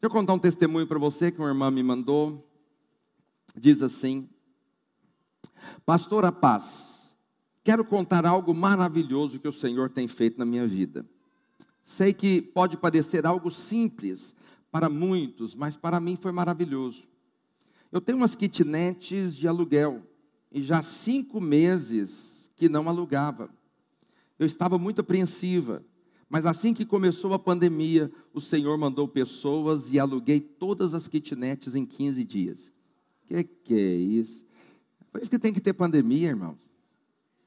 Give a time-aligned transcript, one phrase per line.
[0.00, 2.48] eu contar um testemunho para você que uma irmã me mandou.
[3.56, 4.28] Diz assim:
[5.84, 7.16] Pastora Paz,
[7.64, 11.04] quero contar algo maravilhoso que o Senhor tem feito na minha vida.
[11.82, 14.34] Sei que pode parecer algo simples
[14.70, 17.08] para muitos, mas para mim foi maravilhoso.
[17.90, 20.02] Eu tenho umas kitnets de aluguel
[20.52, 23.50] e já cinco meses que não alugava.
[24.38, 25.82] Eu estava muito apreensiva,
[26.28, 31.74] mas assim que começou a pandemia, o Senhor mandou pessoas e aluguei todas as kitnets
[31.74, 32.72] em 15 dias.
[33.26, 34.44] Que que é isso?
[35.10, 36.56] Por isso que tem que ter pandemia, irmãos.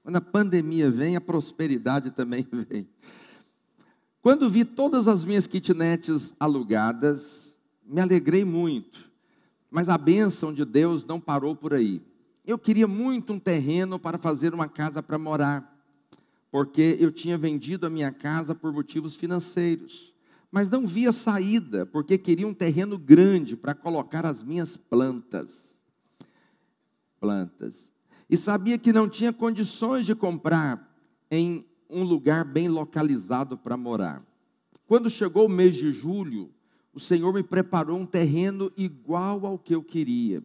[0.03, 2.87] Quando a pandemia vem, a prosperidade também vem.
[4.21, 9.09] Quando vi todas as minhas kitnets alugadas, me alegrei muito.
[9.69, 12.01] Mas a bênção de Deus não parou por aí.
[12.45, 15.70] Eu queria muito um terreno para fazer uma casa para morar
[16.51, 20.13] porque eu tinha vendido a minha casa por motivos financeiros,
[20.51, 25.73] mas não via saída, porque queria um terreno grande para colocar as minhas plantas.
[27.21, 27.89] Plantas.
[28.29, 30.93] E sabia que não tinha condições de comprar
[31.29, 34.21] em um lugar bem localizado para morar.
[34.85, 36.49] Quando chegou o mês de julho,
[36.93, 40.43] o Senhor me preparou um terreno igual ao que eu queria.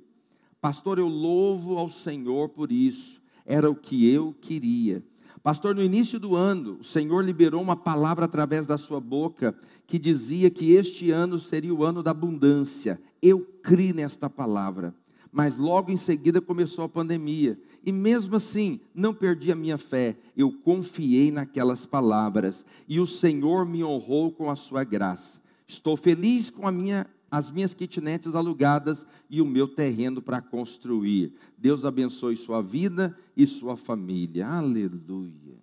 [0.60, 3.20] Pastor, eu louvo ao Senhor por isso.
[3.44, 5.04] Era o que eu queria.
[5.46, 9.54] Pastor, no início do ano, o Senhor liberou uma palavra através da sua boca
[9.86, 13.00] que dizia que este ano seria o ano da abundância.
[13.22, 14.92] Eu criei nesta palavra.
[15.30, 17.56] Mas logo em seguida começou a pandemia.
[17.84, 20.16] E mesmo assim, não perdi a minha fé.
[20.36, 22.66] Eu confiei naquelas palavras.
[22.88, 25.40] E o Senhor me honrou com a sua graça.
[25.64, 31.34] Estou feliz com a minha as minhas kitnets alugadas e o meu terreno para construir.
[31.58, 34.46] Deus abençoe sua vida e sua família.
[34.46, 35.56] Aleluia.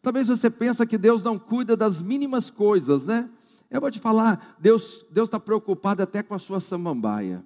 [0.00, 3.30] Talvez você pense que Deus não cuida das mínimas coisas, né?
[3.70, 7.42] Eu vou te falar, Deus Deus está preocupado até com a sua samambaia,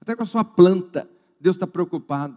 [0.00, 1.08] até com a sua planta.
[1.40, 2.36] Deus está preocupado.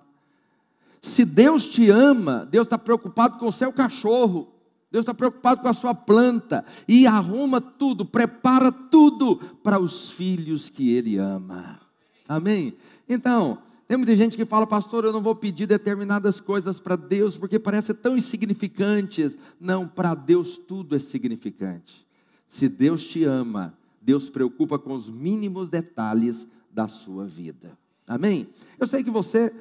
[1.01, 4.52] Se Deus te ama, Deus está preocupado com o seu cachorro.
[4.93, 10.69] Deus está preocupado com a sua planta e arruma tudo, prepara tudo para os filhos
[10.69, 11.79] que Ele ama.
[12.27, 12.75] Amém?
[13.09, 17.35] Então, tem muita gente que fala, pastor, eu não vou pedir determinadas coisas para Deus
[17.35, 19.35] porque parece tão insignificantes.
[19.59, 22.05] Não, para Deus tudo é significante.
[22.47, 27.75] Se Deus te ama, Deus preocupa com os mínimos detalhes da sua vida.
[28.07, 28.47] Amém?
[28.79, 29.51] Eu sei que você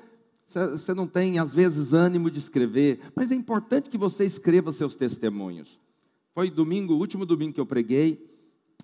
[0.60, 4.94] você não tem, às vezes, ânimo de escrever, mas é importante que você escreva seus
[4.94, 5.80] testemunhos.
[6.34, 8.26] Foi domingo, o último domingo que eu preguei,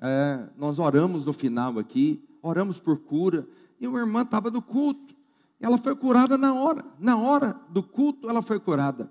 [0.00, 3.46] é, nós oramos no final aqui, oramos por cura,
[3.80, 5.14] e uma irmã estava no culto,
[5.60, 9.10] ela foi curada na hora, na hora do culto ela foi curada.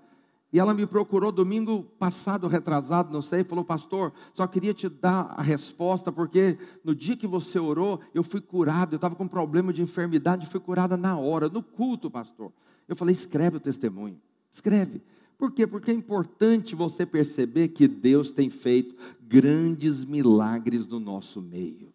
[0.52, 5.34] E ela me procurou domingo passado, retrasado, não sei, falou, pastor, só queria te dar
[5.36, 9.74] a resposta, porque no dia que você orou, eu fui curado, eu estava com problema
[9.74, 12.52] de enfermidade, fui curada na hora, no culto, pastor.
[12.88, 14.18] Eu falei, escreve o testemunho,
[14.52, 15.02] escreve.
[15.38, 15.68] Por quê?
[15.68, 21.90] Porque é importante você perceber que Deus tem feito grandes milagres no nosso meio.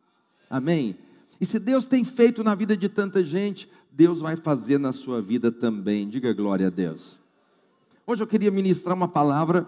[0.49, 0.95] Amém?
[1.41, 5.21] E se Deus tem feito na vida de tanta gente, Deus vai fazer na sua
[5.21, 6.09] vida também.
[6.09, 7.22] Diga glória a Deus.
[8.05, 9.65] Hoje eu queria ministrar uma palavra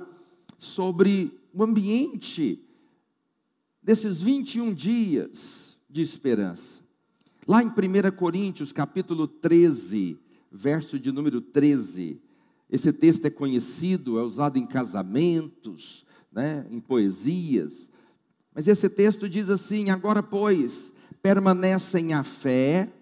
[0.59, 2.61] sobre o ambiente
[3.81, 6.83] desses 21 dias de esperança.
[7.47, 10.19] Lá em 1 Coríntios, capítulo 13,
[10.50, 12.21] verso de número 13,
[12.69, 17.89] esse texto é conhecido, é usado em casamentos, né, em poesias.
[18.53, 20.93] Mas esse texto diz assim: agora, pois,
[21.23, 22.93] permanecem a fé,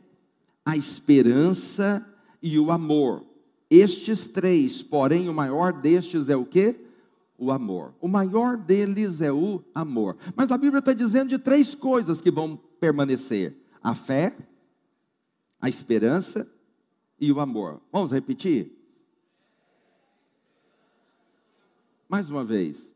[0.62, 2.06] a esperança
[2.42, 3.31] e o amor.
[3.74, 6.76] Estes três, porém, o maior destes é o que?
[7.38, 7.94] O amor.
[8.02, 10.18] O maior deles é o amor.
[10.36, 14.36] Mas a Bíblia está dizendo de três coisas que vão permanecer: a fé,
[15.58, 16.46] a esperança
[17.18, 17.80] e o amor.
[17.90, 18.78] Vamos repetir?
[22.06, 22.92] Mais uma vez.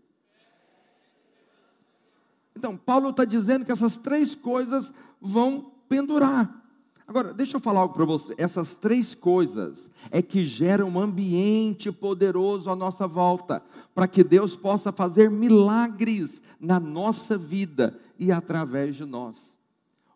[2.55, 6.66] Então, Paulo está dizendo que essas três coisas vão pendurar.
[7.09, 8.35] Agora, deixa eu falar algo para você.
[8.37, 13.63] Essas três coisas é que geram um ambiente poderoso à nossa volta,
[13.95, 19.57] para que Deus possa fazer milagres na nossa vida e através de nós.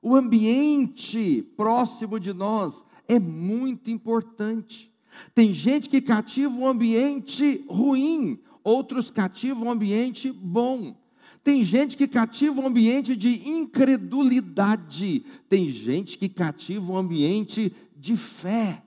[0.02, 4.92] O ambiente próximo de nós é muito importante.
[5.34, 10.96] Tem gente que cativa um ambiente ruim, outros cativam um ambiente bom.
[11.42, 18.16] Tem gente que cativa um ambiente de incredulidade, tem gente que cativa um ambiente de
[18.16, 18.82] fé.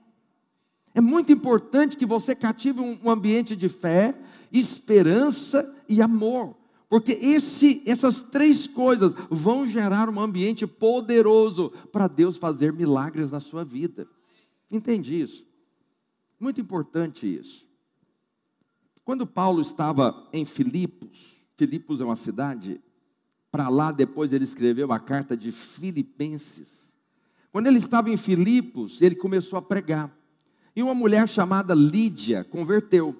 [0.94, 4.16] É muito importante que você cative um ambiente de fé,
[4.52, 6.56] esperança e amor,
[6.88, 13.40] Porque esse, essas três coisas vão gerar um ambiente poderoso para Deus fazer milagres na
[13.40, 14.06] sua vida.
[14.70, 15.44] Entende isso?
[16.38, 17.66] Muito importante isso.
[19.04, 22.80] Quando Paulo estava em Filipos, Filipos é uma cidade,
[23.50, 26.92] para lá depois ele escreveu a carta de Filipenses.
[27.52, 30.10] Quando ele estava em Filipos, ele começou a pregar.
[30.74, 33.16] E uma mulher chamada Lídia converteu.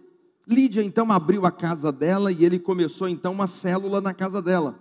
[0.46, 4.78] Lídia então abriu a casa dela e ele começou então uma célula na casa dela.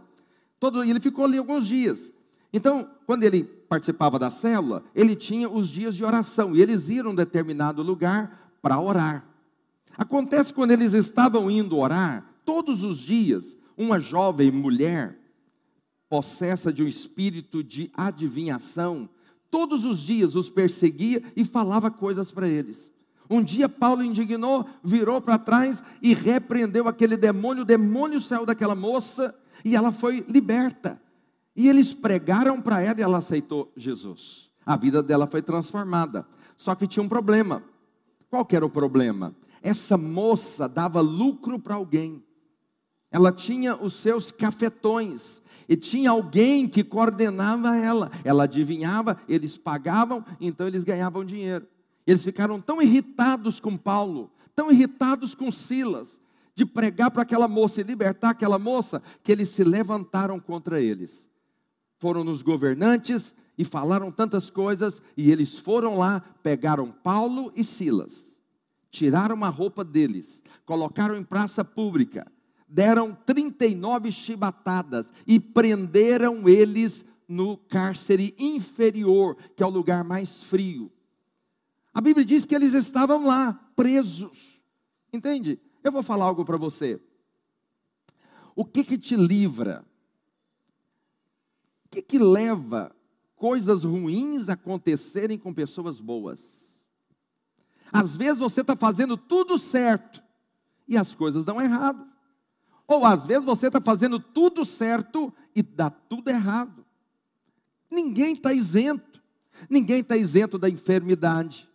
[0.60, 2.12] Todo, ele ficou ali alguns dias.
[2.52, 7.08] Então, quando ele participava da célula, ele tinha os dias de oração e eles iam
[7.08, 9.26] a um determinado lugar para orar.
[9.96, 15.18] Acontece quando eles estavam indo orar, todos os dias, uma jovem mulher,
[16.10, 19.10] possessa de um espírito de adivinhação,
[19.50, 22.92] todos os dias os perseguia e falava coisas para eles.
[23.30, 28.76] Um dia Paulo indignou, virou para trás e repreendeu aquele demônio, o demônio saiu daquela
[28.76, 29.34] moça
[29.66, 31.02] e ela foi liberta.
[31.56, 34.50] E eles pregaram para ela e ela aceitou Jesus.
[34.66, 36.28] A vida dela foi transformada.
[36.58, 37.64] Só que tinha um problema.
[38.30, 39.36] Qual era o problema?
[39.62, 42.24] Essa moça dava lucro para alguém.
[43.14, 45.42] Ela tinha os seus cafetões.
[45.70, 48.12] E tinha alguém que coordenava ela.
[48.26, 51.66] Ela adivinhava, eles pagavam, então eles ganhavam dinheiro.
[52.06, 56.20] Eles ficaram tão irritados com Paulo, tão irritados com Silas,
[56.54, 61.32] de pregar para aquela moça e libertar aquela moça, que eles se levantaram contra eles
[62.04, 68.38] foram nos governantes e falaram tantas coisas, e eles foram lá, pegaram Paulo e Silas,
[68.92, 72.30] tiraram a roupa deles, colocaram em praça pública,
[72.74, 80.92] deram 39 chibatadas e prenderam eles no cárcere inferior, que é o lugar mais frio.
[81.94, 84.60] A Bíblia diz que eles estavam lá, presos.
[85.14, 85.60] Entende?
[85.84, 87.00] Eu vou falar algo para você.
[88.56, 89.86] O que que te livra
[91.92, 92.92] que, que leva
[93.36, 96.84] coisas ruins acontecerem com pessoas boas?
[97.92, 100.24] Às vezes você está fazendo tudo certo
[100.88, 102.13] e as coisas dão errado.
[102.88, 106.86] Ou às vezes você está fazendo tudo certo e dá tudo errado.
[107.90, 109.22] Ninguém está isento.
[109.70, 111.70] Ninguém está isento da enfermidade.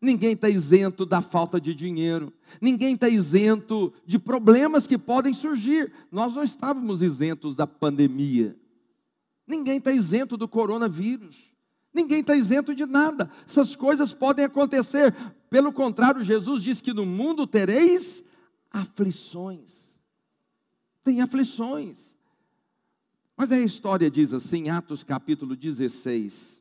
[0.00, 2.32] Ninguém está isento da falta de dinheiro.
[2.60, 5.92] Ninguém está isento de problemas que podem surgir.
[6.12, 8.56] Nós não estávamos isentos da pandemia.
[9.46, 11.54] Ninguém está isento do coronavírus.
[11.94, 13.30] Ninguém está isento de nada.
[13.48, 15.14] Essas coisas podem acontecer.
[15.48, 18.22] Pelo contrário, Jesus diz que no mundo tereis
[18.70, 19.85] aflições.
[21.06, 22.14] Tem aflições.
[23.34, 26.60] Mas a história diz assim, Atos capítulo 16,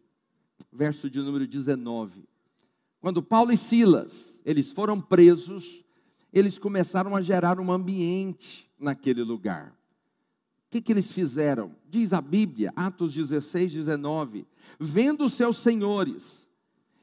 [0.71, 2.23] verso de número 19.
[3.01, 5.83] Quando Paulo e Silas, eles foram presos,
[6.31, 9.75] eles começaram a gerar um ambiente naquele lugar
[10.75, 11.73] que, que eles fizeram?
[11.89, 14.45] Diz a Bíblia, Atos 16, 19:
[14.77, 16.45] Vendo seus senhores,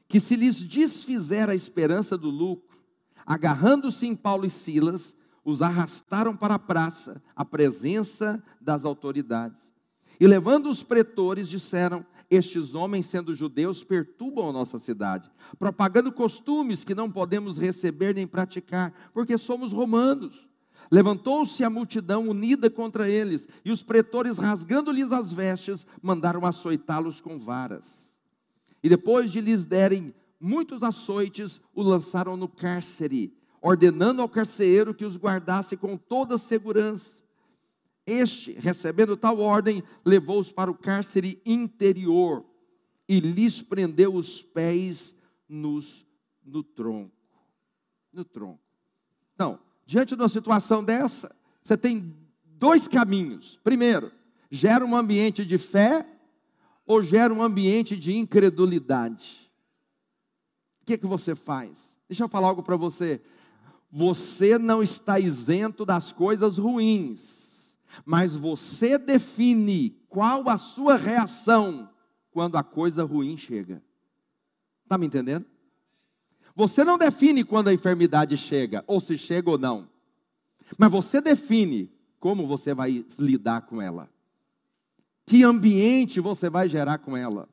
[0.07, 2.77] que se lhes desfizer a esperança do lucro,
[3.25, 9.73] agarrando-se em Paulo e Silas, os arrastaram para a praça, à presença das autoridades.
[10.19, 15.29] E levando os pretores, disseram: Estes homens, sendo judeus, perturbam a nossa cidade,
[15.59, 20.47] propagando costumes que não podemos receber nem praticar, porque somos romanos.
[20.91, 27.39] Levantou-se a multidão unida contra eles, e os pretores, rasgando-lhes as vestes, mandaram açoitá-los com
[27.39, 28.13] varas.
[28.83, 33.33] E depois de lhes derem muitos açoites, o lançaram no cárcere,
[33.63, 37.23] ordenando ao carcereiro que os guardasse com toda segurança.
[38.05, 42.45] Este, recebendo tal ordem, levou-os para o cárcere interior
[43.07, 45.15] e lhes prendeu os pés
[45.47, 46.05] nos,
[46.43, 47.15] no tronco.
[48.11, 48.59] No tronco.
[49.33, 53.57] Então, diante de uma situação dessa, você tem dois caminhos.
[53.63, 54.11] Primeiro,
[54.51, 56.05] gera um ambiente de fé
[56.85, 59.49] ou gera um ambiente de incredulidade.
[60.81, 61.93] O que, é que você faz?
[62.09, 63.21] Deixa eu falar algo para você.
[63.95, 71.87] Você não está isento das coisas ruins, mas você define qual a sua reação
[72.31, 73.83] quando a coisa ruim chega.
[74.81, 75.45] Está me entendendo?
[76.55, 79.87] Você não define quando a enfermidade chega, ou se chega ou não.
[80.75, 84.09] Mas você define como você vai lidar com ela.
[85.23, 87.47] Que ambiente você vai gerar com ela.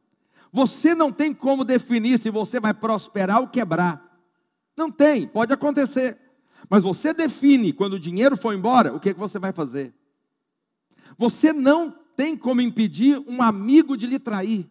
[0.50, 4.18] Você não tem como definir se você vai prosperar ou quebrar.
[4.74, 6.29] Não tem, pode acontecer.
[6.70, 9.92] Mas você define quando o dinheiro for embora, o que, é que você vai fazer.
[11.18, 14.70] Você não tem como impedir um amigo de lhe trair,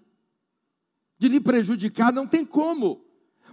[1.19, 3.05] de lhe prejudicar, não tem como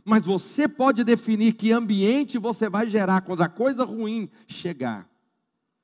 [0.09, 5.11] mas você pode definir que ambiente você vai gerar quando a coisa ruim chegar.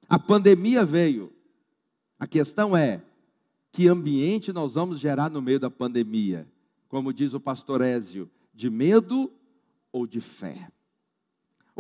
[0.09, 1.33] A pandemia veio.
[2.21, 3.03] A questão é:
[3.73, 6.49] que ambiente nós vamos gerar no meio da pandemia?
[6.89, 9.29] Como diz o pastor Ézio, de medo
[9.91, 10.71] ou de fé?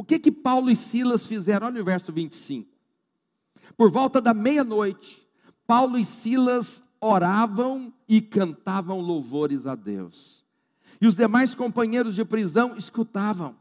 [0.02, 1.68] O que que Paulo e Silas fizeram?
[1.68, 2.68] Olha o verso 25.
[3.76, 5.24] Por volta da meia-noite,
[5.64, 10.44] Paulo e Silas oravam e cantavam louvores a Deus.
[11.00, 13.54] E os demais companheiros de prisão escutavam.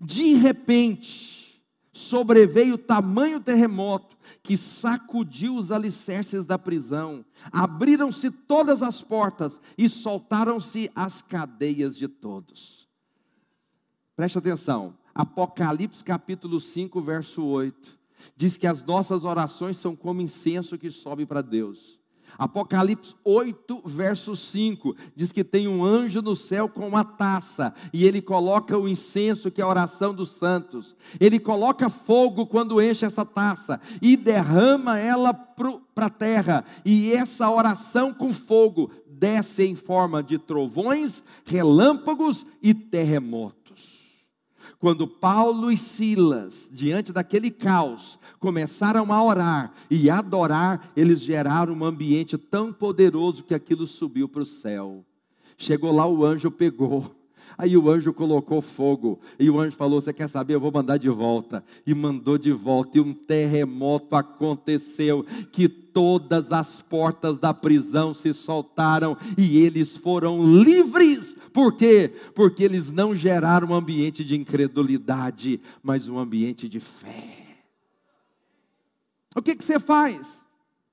[0.00, 1.60] De repente,
[1.92, 7.24] sobreveio tamanho terremoto que sacudiu os alicerces da prisão.
[7.50, 12.88] Abriram-se todas as portas e soltaram-se as cadeias de todos.
[14.14, 14.99] Preste atenção.
[15.14, 17.98] Apocalipse capítulo 5, verso 8.
[18.36, 22.00] Diz que as nossas orações são como incenso que sobe para Deus.
[22.38, 28.04] Apocalipse 8, verso 5, diz que tem um anjo no céu com uma taça, e
[28.04, 30.94] ele coloca o incenso, que é a oração dos santos.
[31.18, 37.50] Ele coloca fogo quando enche essa taça, e derrama ela para a terra, e essa
[37.50, 43.59] oração com fogo desce em forma de trovões, relâmpagos e terremotos.
[44.80, 51.84] Quando Paulo e Silas, diante daquele caos, começaram a orar e adorar, eles geraram um
[51.84, 55.04] ambiente tão poderoso que aquilo subiu para o céu.
[55.58, 57.14] Chegou lá, o anjo pegou.
[57.58, 60.54] Aí o anjo colocou fogo, e o anjo falou: Você quer saber?
[60.54, 61.62] Eu vou mandar de volta.
[61.86, 68.32] E mandou de volta, e um terremoto aconteceu, que todas as portas da prisão se
[68.32, 71.36] soltaram, e eles foram livres.
[71.52, 72.12] Por quê?
[72.34, 77.40] Porque eles não geraram um ambiente de incredulidade, mas um ambiente de fé.
[79.34, 80.44] O que, que você faz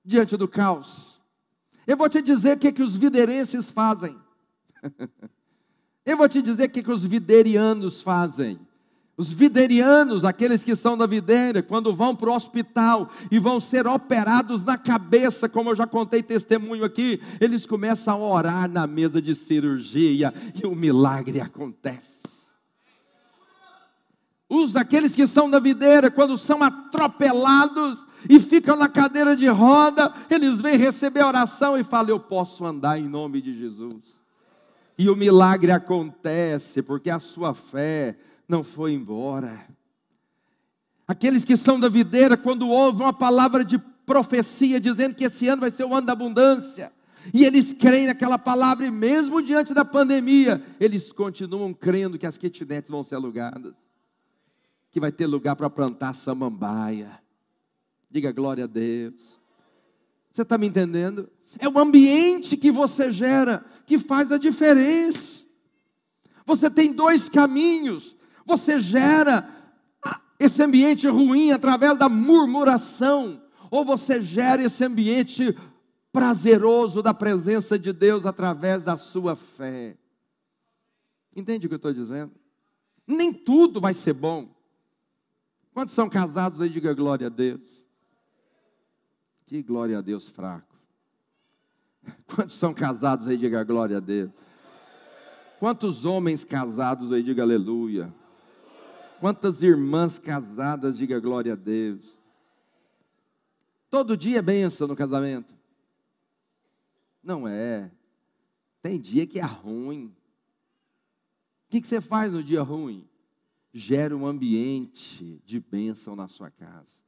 [0.03, 1.19] diante do caos?
[1.85, 4.17] Eu vou te dizer o que, que os viderenses fazem.
[6.05, 8.57] Eu vou te dizer o que, que os viderianos fazem.
[9.17, 13.87] Os viderianos, aqueles que são da videira, quando vão para o hospital e vão ser
[13.87, 19.19] operados na cabeça, como eu já contei testemunho aqui, eles começam a orar na mesa
[19.19, 22.27] de cirurgia e o milagre acontece.
[24.47, 30.13] Os aqueles que são da videira, quando são atropelados, e ficam na cadeira de roda,
[30.29, 34.17] eles vêm receber oração e falam: Eu posso andar em nome de Jesus.
[34.97, 39.67] E o milagre acontece, porque a sua fé não foi embora.
[41.07, 45.61] Aqueles que são da videira, quando ouvem uma palavra de profecia dizendo que esse ano
[45.61, 46.91] vai ser o ano da abundância,
[47.33, 52.37] e eles creem naquela palavra, e mesmo diante da pandemia, eles continuam crendo que as
[52.37, 53.73] kitnets vão ser alugadas,
[54.91, 57.19] que vai ter lugar para plantar samambaia,
[58.09, 59.37] Diga glória a Deus.
[60.31, 61.29] Você está me entendendo?
[61.59, 65.45] É o ambiente que você gera que faz a diferença.
[66.45, 68.15] Você tem dois caminhos.
[68.47, 69.45] Você gera
[70.39, 75.55] esse ambiente ruim através da murmuração, ou você gera esse ambiente
[76.13, 79.97] prazeroso da presença de Deus através da sua fé.
[81.35, 82.31] Entende o que eu estou dizendo?
[83.05, 84.49] Nem tudo vai ser bom.
[85.73, 86.69] Quantos são casados aí?
[86.69, 87.61] Diga glória a Deus.
[89.45, 90.75] Que glória a Deus fraco.
[92.33, 93.37] Quantos são casados aí?
[93.37, 94.31] Diga glória a Deus.
[95.59, 97.21] Quantos homens casados aí?
[97.21, 98.13] Diga aleluia.
[99.19, 100.97] Quantas irmãs casadas?
[100.97, 102.17] Diga glória a Deus.
[103.89, 105.53] Todo dia é benção no casamento.
[107.23, 107.91] Não é.
[108.81, 110.05] Tem dia que é ruim.
[111.65, 113.07] O que, que você faz no dia ruim?
[113.73, 117.01] Gera um ambiente de bênção na sua casa.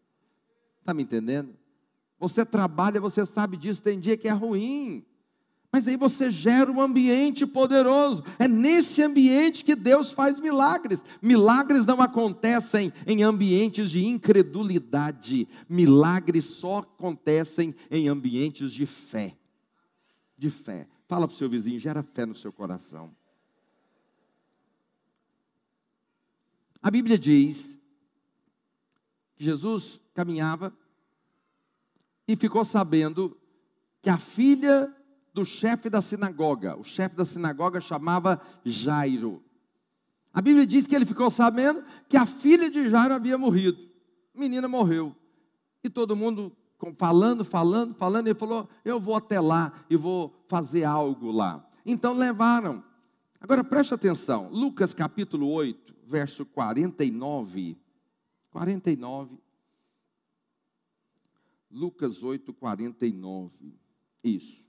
[0.79, 1.55] Está me entendendo?
[2.19, 5.05] Você trabalha, você sabe disso, tem dia que é ruim.
[5.71, 8.23] Mas aí você gera um ambiente poderoso.
[8.39, 11.03] É nesse ambiente que Deus faz milagres.
[11.21, 15.47] Milagres não acontecem em ambientes de incredulidade.
[15.67, 19.37] Milagres só acontecem em ambientes de fé.
[20.35, 20.87] De fé.
[21.07, 23.15] Fala para o seu vizinho, gera fé no seu coração.
[26.81, 27.77] A Bíblia diz
[29.35, 30.73] que Jesus caminhava
[32.27, 33.37] e ficou sabendo
[34.01, 34.95] que a filha
[35.33, 39.43] do chefe da sinagoga, o chefe da sinagoga chamava Jairo.
[40.33, 43.89] A Bíblia diz que ele ficou sabendo que a filha de Jairo havia morrido.
[44.35, 45.15] A menina morreu.
[45.83, 46.55] E todo mundo
[46.97, 51.67] falando, falando, falando, ele falou: Eu vou até lá e vou fazer algo lá.
[51.85, 52.83] Então levaram.
[53.41, 57.77] Agora preste atenção, Lucas capítulo 8, verso 49.
[58.51, 59.37] 49.
[61.71, 63.51] Lucas 8, 49.
[64.23, 64.68] Isso.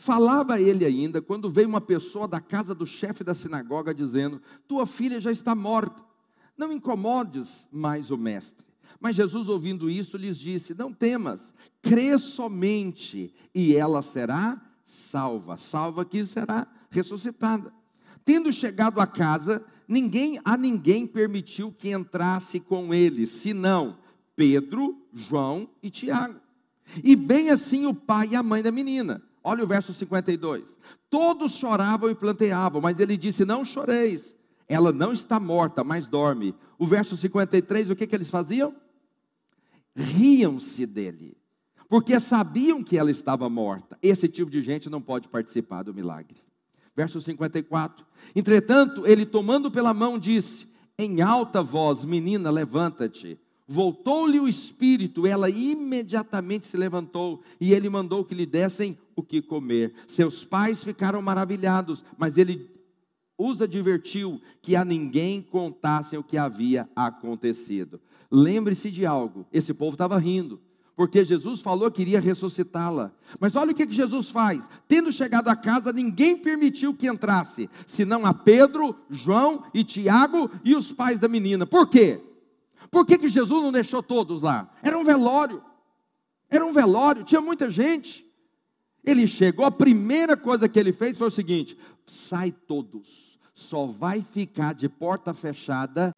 [0.00, 4.86] Falava ele ainda quando veio uma pessoa da casa do chefe da sinagoga dizendo: Tua
[4.86, 6.00] filha já está morta,
[6.56, 8.64] não incomodes mais o mestre.
[9.00, 11.52] Mas Jesus, ouvindo isso, lhes disse: Não temas,
[11.82, 15.56] crê somente, e ela será salva.
[15.56, 17.72] Salva que será ressuscitada.
[18.24, 23.98] Tendo chegado a casa, ninguém a ninguém permitiu que entrasse com ele, senão
[24.36, 26.38] Pedro, João e Tiago.
[27.02, 29.26] E bem assim o pai e a mãe da menina.
[29.48, 30.78] Olha o verso 52.
[31.10, 34.36] Todos choravam e planteavam, mas ele disse: Não choreis,
[34.68, 36.54] ela não está morta, mas dorme.
[36.78, 38.74] O verso 53, o que, que eles faziam?
[39.98, 41.36] riam-se dele,
[41.88, 43.98] porque sabiam que ela estava morta.
[44.00, 46.36] Esse tipo de gente não pode participar do milagre.
[46.94, 53.38] Verso 54: Entretanto, ele tomando pela mão, disse em alta voz: Menina, levanta-te.
[53.70, 59.42] Voltou-lhe o espírito, ela imediatamente se levantou e ele mandou que lhe dessem o que
[59.42, 59.92] comer.
[60.06, 62.66] Seus pais ficaram maravilhados, mas ele
[63.36, 68.00] os advertiu que a ninguém contassem o que havia acontecido.
[68.30, 70.58] Lembre-se de algo: esse povo estava rindo,
[70.96, 73.12] porque Jesus falou que iria ressuscitá-la.
[73.38, 78.24] Mas olha o que, Jesus faz: tendo chegado a casa, ninguém permitiu que entrasse, senão
[78.24, 81.66] a Pedro, João e Tiago e os pais da menina.
[81.66, 82.20] Por quê?
[82.90, 84.70] Por que, que Jesus não deixou todos lá?
[84.82, 85.62] Era um velório,
[86.50, 88.26] era um velório, tinha muita gente.
[89.04, 94.22] Ele chegou, a primeira coisa que ele fez foi o seguinte: sai todos, só vai
[94.22, 96.14] ficar de porta fechada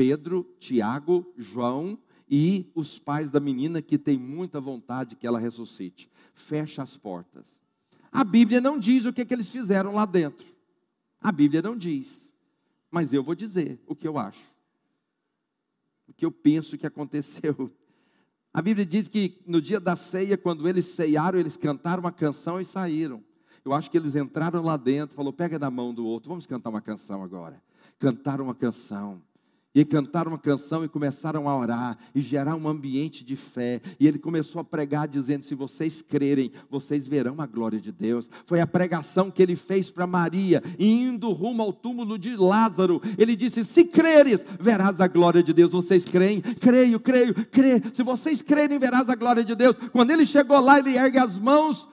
[0.00, 6.10] Pedro, Tiago, João e os pais da menina que tem muita vontade que ela ressuscite.
[6.32, 7.60] Fecha as portas.
[8.10, 10.46] A Bíblia não diz o que, que eles fizeram lá dentro.
[11.20, 12.32] A Bíblia não diz.
[12.90, 14.49] Mas eu vou dizer o que eu acho.
[16.20, 17.72] Que eu penso que aconteceu.
[18.52, 22.60] A Bíblia diz que no dia da ceia, quando eles ceiaram, eles cantaram uma canção
[22.60, 23.24] e saíram.
[23.64, 26.68] Eu acho que eles entraram lá dentro, falou: pega na mão do outro, vamos cantar
[26.68, 27.62] uma canção agora.
[27.98, 29.22] Cantaram uma canção.
[29.72, 33.80] E cantaram uma canção e começaram a orar e gerar um ambiente de fé.
[34.00, 38.28] E ele começou a pregar dizendo: Se vocês crerem, vocês verão a glória de Deus.
[38.46, 43.00] Foi a pregação que ele fez para Maria, indo rumo ao túmulo de Lázaro.
[43.16, 45.70] Ele disse: Se creres, verás a glória de Deus.
[45.70, 46.40] Vocês creem?
[46.40, 47.82] Creio, creio, creio.
[47.92, 49.76] Se vocês crerem, verás a glória de Deus.
[49.92, 51.86] Quando ele chegou lá, ele ergue as mãos.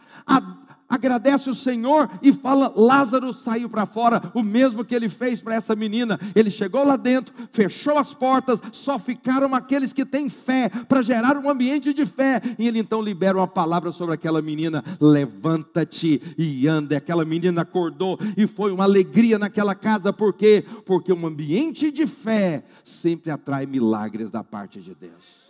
[0.89, 5.56] Agradece o Senhor e fala: Lázaro saiu para fora, o mesmo que ele fez para
[5.56, 6.19] essa menina.
[6.36, 11.38] Ele chegou lá dentro, fechou as portas, só ficaram aqueles que têm fé, para gerar
[11.38, 12.41] um ambiente de fé.
[12.58, 16.93] E ele então libera uma palavra sobre aquela menina: levanta-te e anda.
[16.93, 20.63] E aquela menina acordou e foi uma alegria naquela casa, por quê?
[20.86, 25.47] Porque um ambiente de fé sempre atrai milagres da parte de Deus.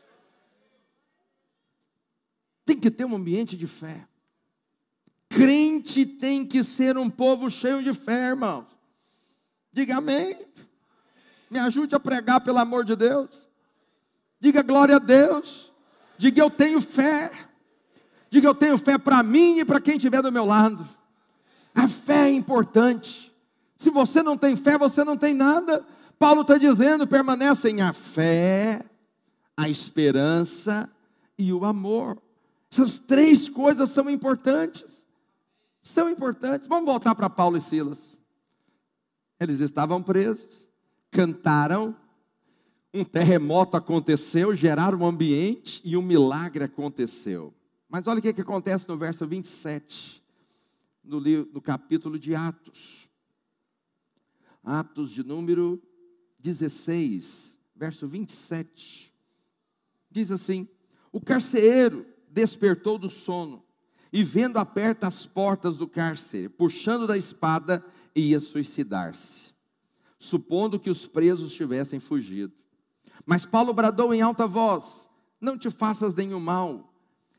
[2.65, 4.05] Tem que ter um ambiente de fé.
[5.29, 8.65] Crente tem que ser um povo cheio de fé, irmãos.
[9.71, 10.37] Diga amém.
[11.49, 13.29] Me ajude a pregar, pelo amor de Deus.
[14.39, 15.71] Diga glória a Deus.
[16.17, 17.31] Diga eu tenho fé.
[18.29, 20.87] Diga eu tenho fé para mim e para quem estiver do meu lado.
[21.75, 23.31] A fé é importante.
[23.77, 25.85] Se você não tem fé, você não tem nada.
[26.17, 28.83] Paulo está dizendo: permanecem a fé,
[29.55, 30.89] a esperança
[31.37, 32.17] e o amor.
[32.71, 34.96] Essas três coisas são importantes
[35.87, 36.67] são importantes.
[36.67, 38.17] Vamos voltar para Paulo e Silas.
[39.39, 40.65] Eles estavam presos,
[41.09, 41.95] cantaram,
[42.93, 47.53] um terremoto aconteceu, geraram um ambiente e um milagre aconteceu.
[47.87, 50.21] Mas olha o que, que acontece no verso 27,
[51.03, 53.07] no, livro, no capítulo de Atos.
[54.63, 55.81] Atos de número
[56.39, 59.13] 16, verso 27.
[60.11, 60.67] Diz assim:
[61.11, 63.66] O carcereiro despertou do sono
[64.11, 67.83] e vendo aperta as portas do cárcere, puxando da espada,
[68.15, 69.51] ia suicidar-se,
[70.17, 72.53] supondo que os presos tivessem fugido.
[73.25, 76.93] Mas Paulo bradou em alta voz: Não te faças nenhum mal,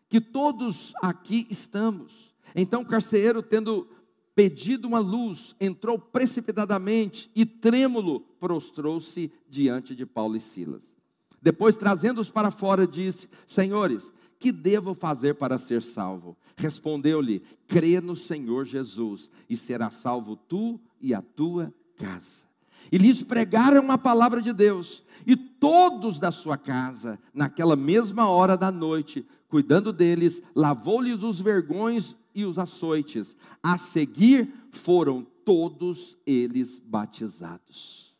[0.08, 2.34] que todos aqui estamos.
[2.54, 3.88] Então o carcereiro, tendo
[4.34, 10.96] pedido uma luz, entrou precipitadamente e, trêmulo, prostrou-se diante de Paulo e Silas.
[11.42, 16.36] Depois, trazendo-os para fora, disse: Senhores, que devo fazer para ser salvo?
[16.56, 22.46] Respondeu-lhe: crê no Senhor Jesus e será salvo tu e a tua casa.
[22.90, 28.56] E lhes pregaram a palavra de Deus, e todos da sua casa, naquela mesma hora
[28.56, 33.36] da noite, cuidando deles, lavou-lhes os vergões e os açoites.
[33.62, 38.14] A seguir foram todos eles batizados.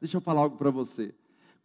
[0.00, 1.14] Deixa eu falar algo para você.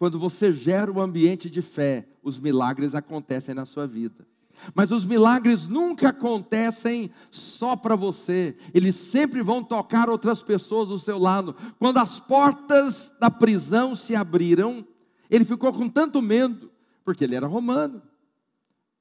[0.03, 4.27] Quando você gera um ambiente de fé, os milagres acontecem na sua vida.
[4.75, 10.99] Mas os milagres nunca acontecem só para você, eles sempre vão tocar outras pessoas do
[10.99, 11.55] seu lado.
[11.79, 14.85] Quando as portas da prisão se abriram,
[15.31, 16.69] Ele ficou com tanto medo,
[17.05, 18.01] porque ele era romano.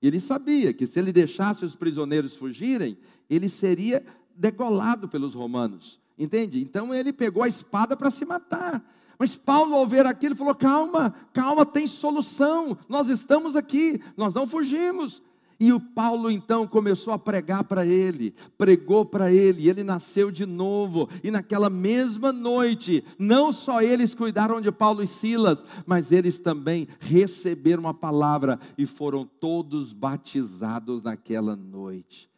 [0.00, 2.96] Ele sabia que se ele deixasse os prisioneiros fugirem,
[3.28, 5.98] ele seria degolado pelos romanos.
[6.16, 6.62] Entende?
[6.62, 8.80] Então ele pegou a espada para se matar.
[9.22, 12.76] Mas Paulo, ao ver aquilo, falou: calma, calma, tem solução.
[12.88, 15.22] Nós estamos aqui, nós não fugimos.
[15.60, 20.44] E o Paulo então começou a pregar para ele, pregou para ele, ele nasceu de
[20.44, 21.08] novo.
[21.22, 26.88] E naquela mesma noite, não só eles cuidaram de Paulo e Silas, mas eles também
[26.98, 32.31] receberam a palavra e foram todos batizados naquela noite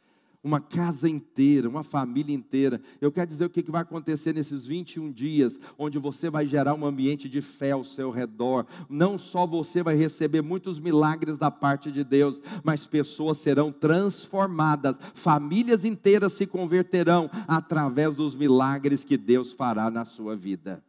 [0.44, 2.78] uma casa inteira, uma família inteira.
[3.00, 6.84] Eu quero dizer o que vai acontecer nesses 21 dias, onde você vai gerar um
[6.84, 8.66] ambiente de fé ao seu redor.
[8.86, 14.96] Não só você vai receber muitos milagres da parte de Deus, mas pessoas serão transformadas,
[15.14, 20.84] famílias inteiras se converterão através dos milagres que Deus fará na sua vida.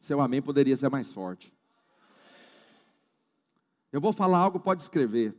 [0.00, 1.52] Seu amém poderia ser mais forte.
[3.92, 5.34] Eu vou falar algo, pode escrever.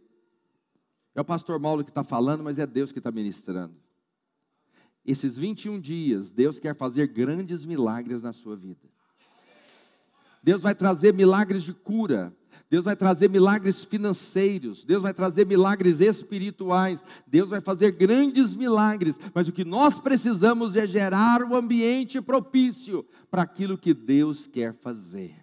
[1.13, 3.76] É o pastor Paulo que está falando, mas é Deus que está ministrando.
[5.06, 8.89] Esses 21 dias, Deus quer fazer grandes milagres na sua vida.
[10.43, 12.36] Deus vai trazer milagres de cura.
[12.69, 14.84] Deus vai trazer milagres financeiros.
[14.84, 17.04] Deus vai trazer milagres espirituais.
[17.28, 19.19] Deus vai fazer grandes milagres.
[19.34, 24.47] Mas o que nós precisamos é gerar o um ambiente propício para aquilo que Deus
[24.47, 25.36] quer fazer.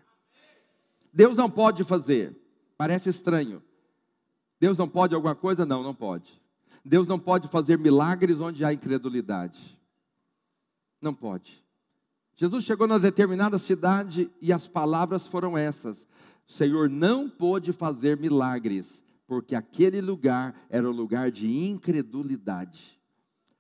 [1.13, 2.35] Deus não pode fazer.
[2.77, 3.63] Parece estranho.
[4.61, 5.65] Deus não pode alguma coisa?
[5.65, 6.41] Não, não pode.
[6.85, 9.79] Deus não pode fazer milagres onde há incredulidade.
[11.01, 11.63] Não pode.
[12.35, 16.07] Jesus chegou na determinada cidade e as palavras foram essas:
[16.49, 22.99] o Senhor não pôde fazer milagres, porque aquele lugar era um lugar de incredulidade.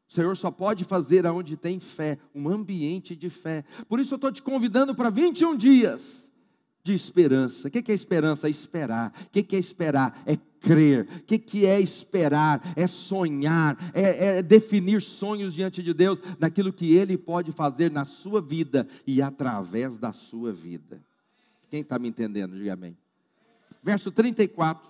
[0.08, 3.64] O Senhor só pode fazer aonde tem fé, um ambiente de fé.
[3.88, 6.32] Por isso eu estou te convidando para 21 dias
[6.82, 7.68] de esperança.
[7.68, 8.48] O que é esperança?
[8.48, 9.12] Esperar.
[9.26, 10.22] O que é esperar?
[10.24, 11.06] É crer.
[11.16, 12.62] O que, que é esperar?
[12.76, 18.04] É sonhar, é, é definir sonhos diante de Deus, daquilo que Ele pode fazer na
[18.04, 21.02] sua vida e através da sua vida.
[21.70, 22.56] Quem está me entendendo?
[22.56, 22.96] Diga amém.
[23.82, 24.88] Verso 34.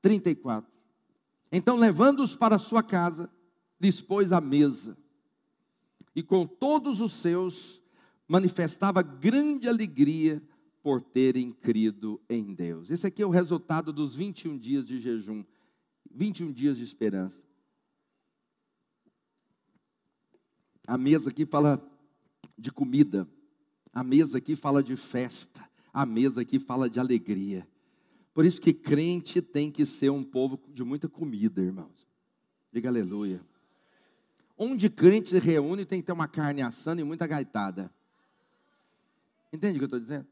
[0.00, 0.70] 34.
[1.50, 3.30] Então, levando-os para sua casa,
[3.78, 4.96] dispôs a mesa,
[6.14, 7.80] e com todos os seus
[8.28, 10.42] manifestava grande alegria
[10.82, 12.90] por terem crido em Deus.
[12.90, 15.44] Esse aqui é o resultado dos 21 dias de jejum,
[16.10, 17.44] 21 dias de esperança.
[20.86, 21.80] A mesa aqui fala
[22.58, 23.28] de comida,
[23.92, 27.66] a mesa aqui fala de festa, a mesa aqui fala de alegria.
[28.34, 32.08] Por isso que crente tem que ser um povo de muita comida, irmãos.
[32.72, 33.40] Diga aleluia.
[34.56, 37.92] Onde crente se reúne tem que ter uma carne assando e muita gaitada.
[39.52, 40.31] Entende o que eu estou dizendo?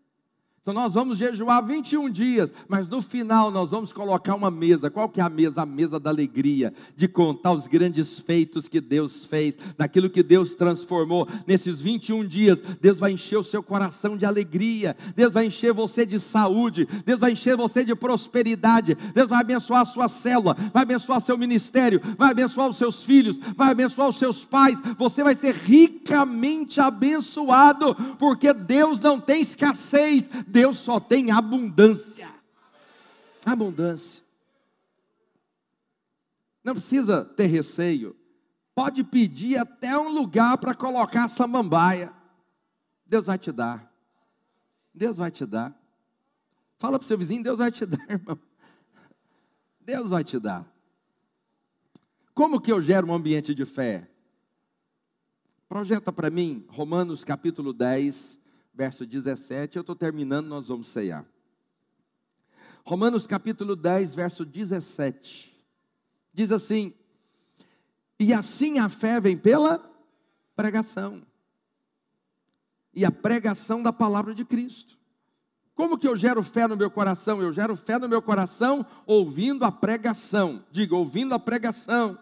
[0.71, 4.89] Então nós vamos jejuar 21 dias, mas no final nós vamos colocar uma mesa.
[4.89, 5.63] Qual que é a mesa?
[5.63, 10.55] A mesa da alegria, de contar os grandes feitos que Deus fez, daquilo que Deus
[10.55, 11.27] transformou.
[11.45, 16.07] Nesses 21 dias, Deus vai encher o seu coração de alegria, Deus vai encher você
[16.07, 20.85] de saúde, Deus vai encher você de prosperidade, Deus vai abençoar a sua célula, vai
[20.85, 24.79] abençoar seu ministério, vai abençoar os seus filhos, vai abençoar os seus pais.
[24.97, 30.31] Você vai ser ricamente abençoado, porque Deus não tem escassez.
[30.47, 32.31] Deus só tem abundância.
[33.45, 34.23] Abundância.
[36.63, 38.17] Não precisa ter receio.
[38.75, 42.13] Pode pedir até um lugar para colocar samambaia.
[43.07, 43.93] Deus vai te dar.
[44.95, 45.75] Deus vai te dar.
[46.79, 48.39] Fala para o seu vizinho, Deus vai te dar, irmão.
[49.81, 50.67] Deus vai te dar.
[52.35, 54.09] Como que eu gero um ambiente de fé?
[55.69, 58.40] Projeta para mim Romanos capítulo 10,
[58.73, 61.25] verso 17, eu estou terminando, nós vamos ceiar.
[62.85, 65.57] Romanos capítulo 10, verso 17.
[66.33, 66.95] Diz assim:
[68.19, 69.79] E assim a fé vem pela
[70.57, 71.23] pregação.
[72.93, 74.99] E a pregação da palavra de Cristo.
[75.75, 77.41] Como que eu gero fé no meu coração?
[77.41, 80.65] Eu gero fé no meu coração ouvindo a pregação.
[80.71, 82.19] Diga, ouvindo a pregação.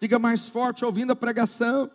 [0.00, 1.90] Diga mais forte, ouvindo a pregação.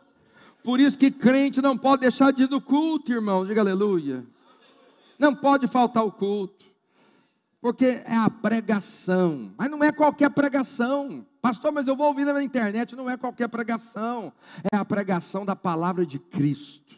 [0.63, 3.45] Por isso que crente não pode deixar de ir no culto, irmão.
[3.45, 4.24] Diga aleluia.
[5.17, 6.65] Não pode faltar o culto.
[7.60, 9.52] Porque é a pregação.
[9.58, 11.26] Mas não é qualquer pregação.
[11.41, 12.95] Pastor, mas eu vou ouvir na internet.
[12.95, 14.34] Não é qualquer pregação.
[14.71, 16.95] É a pregação da palavra de Cristo.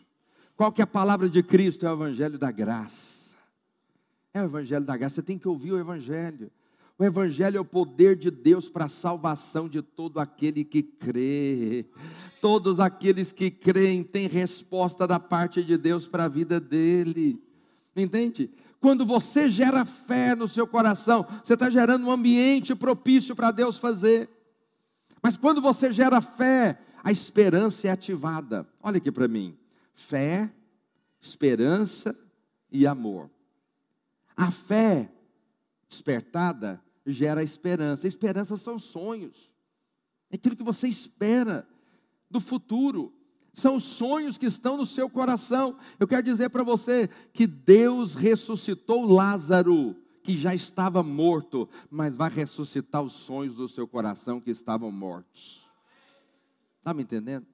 [0.55, 1.85] Qual que é a palavra de Cristo?
[1.85, 3.35] É o evangelho da graça.
[4.33, 5.15] É o evangelho da graça.
[5.15, 6.51] Você tem que ouvir o evangelho.
[6.97, 11.85] O Evangelho é o poder de Deus para a salvação de todo aquele que crê.
[12.39, 17.41] Todos aqueles que creem têm resposta da parte de Deus para a vida dele.
[17.95, 18.51] Entende?
[18.79, 23.77] Quando você gera fé no seu coração, você está gerando um ambiente propício para Deus
[23.77, 24.29] fazer.
[25.21, 28.67] Mas quando você gera fé, a esperança é ativada.
[28.81, 29.57] Olha aqui para mim:
[29.93, 30.51] fé,
[31.19, 32.15] esperança
[32.71, 33.29] e amor.
[34.35, 35.09] A fé
[35.93, 38.07] despertada gera esperança.
[38.07, 39.51] Esperança são sonhos.
[40.31, 41.67] É aquilo que você espera
[42.29, 43.13] do futuro.
[43.53, 45.77] São os sonhos que estão no seu coração.
[45.99, 52.31] Eu quero dizer para você que Deus ressuscitou Lázaro, que já estava morto, mas vai
[52.31, 55.69] ressuscitar os sonhos do seu coração que estavam mortos.
[56.79, 57.45] Está me entendendo?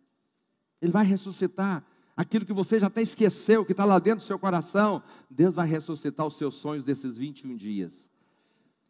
[0.81, 1.83] Ele vai ressuscitar
[2.15, 5.03] aquilo que você já até esqueceu, que está lá dentro do seu coração.
[5.29, 8.09] Deus vai ressuscitar os seus sonhos desses 21 dias.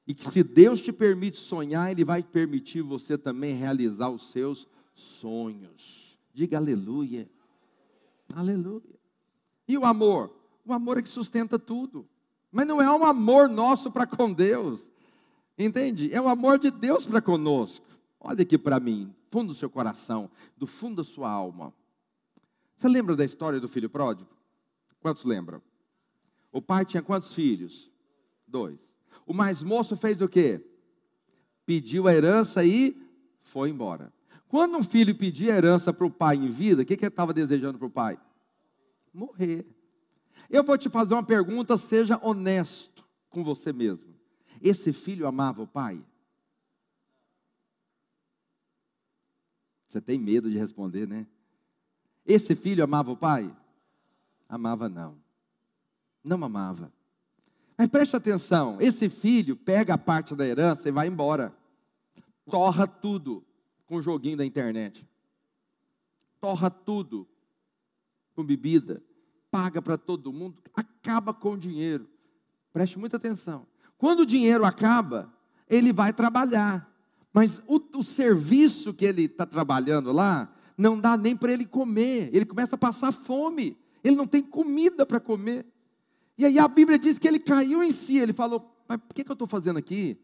[0.09, 4.67] E que se Deus te permite sonhar, Ele vai permitir você também realizar os seus
[4.91, 6.17] sonhos.
[6.33, 7.29] Diga aleluia.
[8.33, 8.99] Aleluia.
[9.67, 10.33] E o amor?
[10.65, 12.09] O amor é que sustenta tudo.
[12.51, 14.89] Mas não é um amor nosso para com Deus.
[15.55, 16.11] Entende?
[16.11, 17.85] É o amor de Deus para conosco.
[18.19, 21.71] Olha aqui para mim, fundo do seu coração, do fundo da sua alma.
[22.75, 24.31] Você lembra da história do filho pródigo?
[25.01, 25.61] Quantos lembram?
[26.51, 27.91] O pai tinha quantos filhos?
[28.47, 28.89] Dois.
[29.29, 30.59] O mais moço fez o quê?
[31.63, 32.99] Pediu a herança e
[33.43, 34.11] foi embora.
[34.47, 37.31] Quando um filho pedia herança para o pai em vida, o que, que ele estava
[37.31, 38.19] desejando para o pai?
[39.13, 39.67] Morrer.
[40.49, 44.15] Eu vou te fazer uma pergunta, seja honesto com você mesmo.
[44.59, 46.03] Esse filho amava o pai?
[49.91, 51.27] Você tem medo de responder, né?
[52.25, 53.55] Esse filho amava o pai?
[54.47, 55.19] Amava não.
[56.23, 56.91] Não amava.
[57.79, 61.55] Mas preste atenção: esse filho pega a parte da herança e vai embora.
[62.45, 63.41] Torra tudo
[63.85, 65.07] com o joguinho da internet.
[66.41, 67.25] Torra tudo
[68.35, 69.01] com bebida.
[69.49, 70.61] Paga para todo mundo.
[70.75, 72.05] Acaba com o dinheiro.
[72.73, 73.65] Preste muita atenção.
[73.97, 75.33] Quando o dinheiro acaba,
[75.69, 76.85] ele vai trabalhar.
[77.31, 82.29] Mas o, o serviço que ele está trabalhando lá, não dá nem para ele comer.
[82.33, 83.77] Ele começa a passar fome.
[84.03, 85.65] Ele não tem comida para comer.
[86.39, 89.25] E aí a Bíblia diz que ele caiu em si, ele falou: Mas por que,
[89.25, 90.17] que eu estou fazendo aqui?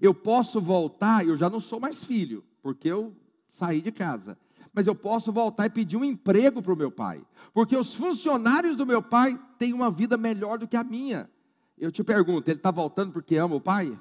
[0.00, 3.14] Eu posso voltar, eu já não sou mais filho, porque eu
[3.52, 4.38] saí de casa.
[4.72, 8.76] Mas eu posso voltar e pedir um emprego para o meu pai, porque os funcionários
[8.76, 11.28] do meu pai têm uma vida melhor do que a minha.
[11.76, 13.88] Eu te pergunto, ele está voltando porque ama o pai?
[13.88, 13.98] Ele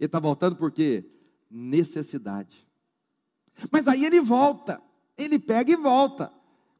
[0.00, 1.02] está voltando porque
[1.50, 2.68] necessidade.
[3.72, 4.82] Mas aí ele volta,
[5.16, 6.30] ele pega e volta.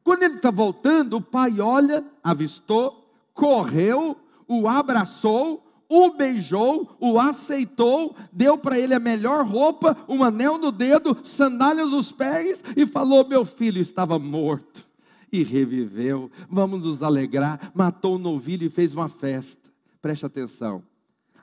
[0.03, 2.98] Quando ele está voltando, o pai olha, avistou,
[3.39, 10.57] correu, o abraçou, o beijou, o aceitou, deu para ele a melhor roupa, um anel
[10.57, 14.85] no dedo, sandálias nos pés e falou: Meu filho estava morto
[15.31, 16.29] e reviveu.
[16.49, 17.71] Vamos nos alegrar.
[17.73, 19.71] Matou um novilho e fez uma festa.
[20.01, 20.83] Preste atenção.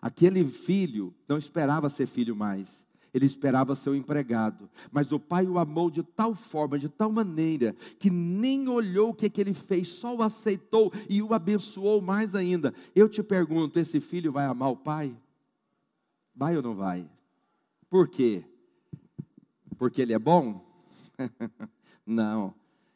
[0.00, 4.68] Aquele filho não esperava ser filho mais ele esperava ser o empregado.
[4.90, 9.14] Mas o pai o amou de tal forma, de tal maneira, que nem olhou o
[9.14, 12.74] que, que ele fez, só o aceitou e o abençoou mais ainda.
[12.94, 15.16] Eu te pergunto: esse filho vai amar o pai?
[16.34, 17.08] Vai ou não vai?
[17.88, 18.44] Por quê?
[19.78, 20.64] Porque ele é bom?
[22.04, 22.54] não.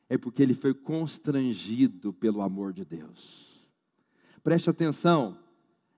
[0.09, 3.65] É porque ele foi constrangido pelo amor de Deus.
[4.43, 5.39] Preste atenção.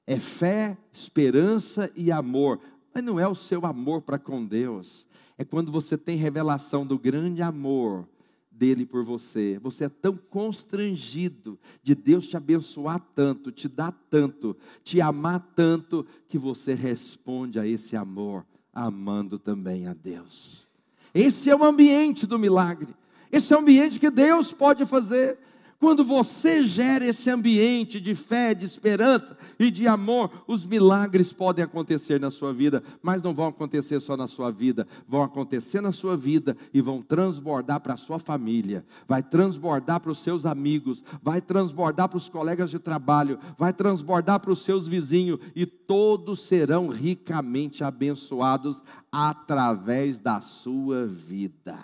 [0.06, 2.60] É fé, esperança e amor.
[2.94, 5.06] Mas não é o seu amor para com Deus,
[5.38, 8.06] é quando você tem revelação do grande amor
[8.50, 9.58] dele por você.
[9.62, 16.06] Você é tão constrangido de Deus te abençoar tanto, te dar tanto, te amar tanto,
[16.28, 20.66] que você responde a esse amor amando também a Deus.
[21.14, 22.94] Esse é o ambiente do milagre.
[23.30, 25.38] Esse é o ambiente que Deus pode fazer.
[25.82, 31.64] Quando você gera esse ambiente de fé, de esperança e de amor, os milagres podem
[31.64, 35.90] acontecer na sua vida, mas não vão acontecer só na sua vida, vão acontecer na
[35.90, 41.02] sua vida e vão transbordar para a sua família, vai transbordar para os seus amigos,
[41.20, 45.40] vai transbordar para os colegas de trabalho, vai transbordar para os seus vizinhos.
[45.52, 51.76] E todos serão ricamente abençoados através da sua vida.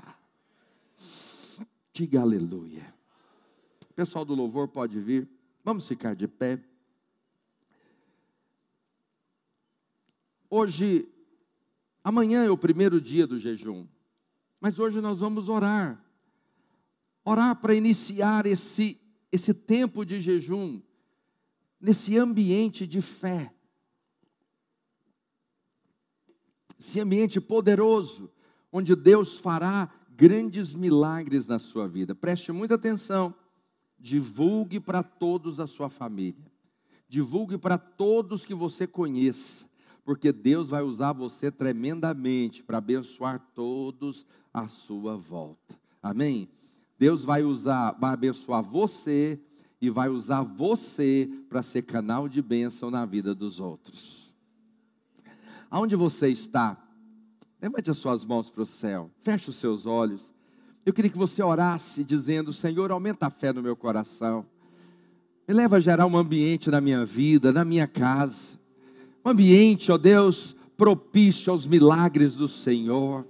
[1.92, 2.97] Diga aleluia.
[3.98, 5.28] Pessoal do louvor pode vir.
[5.64, 6.62] Vamos ficar de pé.
[10.48, 11.08] Hoje,
[12.04, 13.88] amanhã é o primeiro dia do jejum.
[14.61, 16.00] Mas hoje nós vamos orar.
[17.24, 19.00] Orar para iniciar esse,
[19.32, 20.80] esse tempo de jejum,
[21.80, 23.52] nesse ambiente de fé.
[26.78, 28.30] Esse ambiente poderoso,
[28.70, 32.14] onde Deus fará grandes milagres na sua vida.
[32.14, 33.34] Preste muita atenção
[33.98, 36.46] divulgue para todos a sua família.
[37.08, 39.66] divulgue para todos que você conheça,
[40.04, 45.78] porque Deus vai usar você tremendamente para abençoar todos à sua volta.
[46.02, 46.48] Amém?
[46.98, 49.40] Deus vai usar, vai abençoar você
[49.80, 54.34] e vai usar você para ser canal de bênção na vida dos outros.
[55.70, 56.76] Aonde você está?
[57.61, 60.34] Levante as suas mãos para o céu, feche os seus olhos.
[60.84, 64.44] Eu queria que você orasse dizendo: Senhor, aumenta a fé no meu coração.
[65.46, 68.58] Me leva a gerar um ambiente na minha vida, na minha casa.
[69.24, 73.26] Um ambiente, ó Deus, propício aos milagres do Senhor.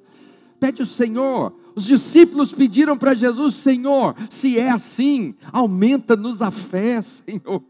[0.58, 1.52] Pede o Senhor.
[1.74, 7.62] Os discípulos pediram para Jesus: Senhor, se é assim, aumenta-nos a fé, Senhor.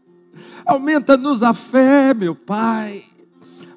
[0.65, 3.03] Aumenta-nos a fé, meu Pai.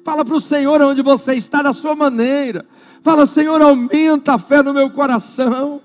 [0.03, 2.65] Fala para o Senhor onde você está, da sua maneira.
[3.01, 5.81] Fala, Senhor, aumenta a fé no meu coração.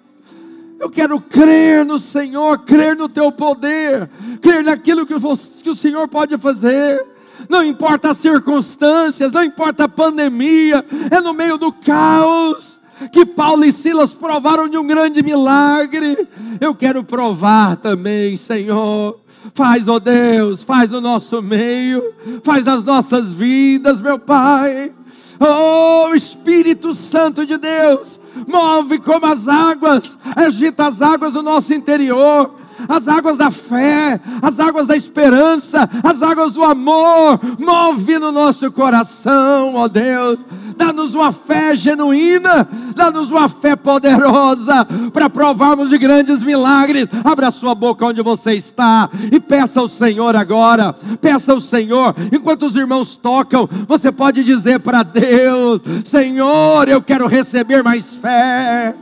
[0.78, 4.08] Eu quero crer no Senhor, crer no teu poder,
[4.40, 7.04] crer naquilo que, você, que o Senhor pode fazer.
[7.48, 12.78] Não importa as circunstâncias, não importa a pandemia, é no meio do caos
[13.12, 16.28] que Paulo e Silas provaram de um grande milagre.
[16.60, 19.20] Eu quero provar também, Senhor.
[19.54, 22.02] Faz, ó oh Deus, faz no nosso meio,
[22.42, 24.92] faz nas nossas vidas, meu Pai.
[25.38, 32.57] Oh Espírito Santo de Deus, move como as águas, agita as águas do nosso interior,
[32.88, 38.70] as águas da fé, as águas da esperança, as águas do amor, move no nosso
[38.70, 40.38] coração, ó Deus.
[40.76, 47.08] Dá-nos uma fé genuína, dá-nos uma fé poderosa para provarmos de grandes milagres.
[47.24, 50.94] Abra sua boca onde você está e peça ao Senhor agora.
[51.20, 57.26] Peça ao Senhor, enquanto os irmãos tocam, você pode dizer para Deus: Senhor, eu quero
[57.26, 58.94] receber mais fé.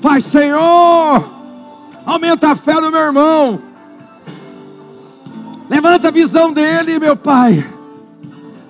[0.00, 1.24] Vai, Senhor,
[2.04, 3.60] aumenta a fé do meu irmão.
[5.70, 7.64] Levanta a visão dele, meu Pai,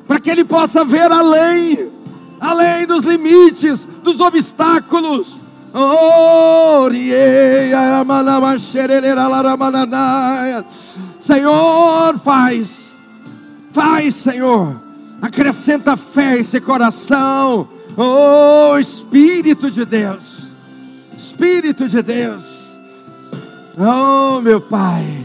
[0.07, 1.91] para que ele possa ver além,
[2.39, 5.41] além dos limites, dos obstáculos.
[11.19, 12.95] Senhor, faz,
[13.73, 14.92] faz, Senhor
[15.23, 17.69] acrescenta fé a esse coração.
[17.97, 20.53] Oh, Espírito de Deus,
[21.17, 22.45] Espírito de Deus,
[23.79, 25.25] oh, meu Pai,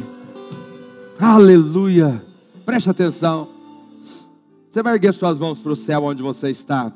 [1.19, 2.23] aleluia.
[2.65, 3.49] Preste atenção.
[4.69, 6.91] Você vai erguer suas mãos para o céu onde você está.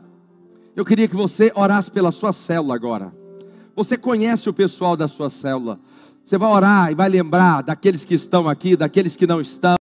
[0.75, 3.13] Eu queria que você orasse pela sua célula agora.
[3.75, 5.79] Você conhece o pessoal da sua célula.
[6.23, 9.75] Você vai orar e vai lembrar daqueles que estão aqui, daqueles que não estão.